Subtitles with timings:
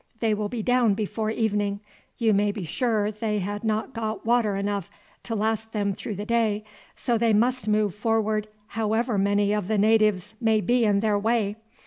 [0.19, 1.79] They will be down before evening.
[2.17, 4.89] You may be sure they had not got water enough
[5.21, 6.63] to last them through the day,
[6.95, 11.55] so they must move forward however many of the natives may be in their way.